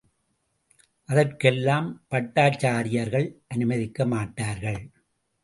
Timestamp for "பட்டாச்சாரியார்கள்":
2.09-3.27